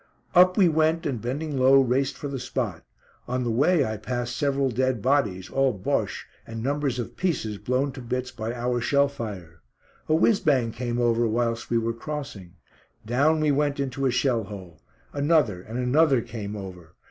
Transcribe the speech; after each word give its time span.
Up 0.33 0.57
we 0.57 0.67
went 0.67 1.05
and 1.05 1.21
bending 1.21 1.59
low 1.59 1.79
raced 1.79 2.17
for 2.17 2.27
the 2.27 2.39
spot. 2.39 2.83
On 3.27 3.43
the 3.43 3.51
way 3.51 3.85
I 3.85 3.97
passed 3.97 4.35
several 4.35 4.71
dead 4.71 4.99
bodies, 4.99 5.47
all 5.47 5.73
Bosche, 5.77 6.25
and 6.47 6.63
numbers 6.63 6.97
of 6.97 7.15
pieces 7.15 7.59
blown 7.59 7.91
to 7.91 8.01
bits 8.01 8.31
by 8.31 8.51
our 8.51 8.81
shell 8.81 9.07
fire. 9.07 9.61
A 10.09 10.15
whizz 10.15 10.39
bang 10.39 10.71
came 10.71 10.97
over 10.99 11.27
whilst 11.27 11.69
we 11.69 11.77
were 11.77 11.93
crossing. 11.93 12.53
Down 13.05 13.41
we 13.41 13.51
went 13.51 13.79
into 13.79 14.07
a 14.07 14.11
shell 14.11 14.45
hole. 14.45 14.81
Another, 15.13 15.61
and 15.61 15.77
another 15.77 16.21
came 16.23 16.55
over. 16.55 16.95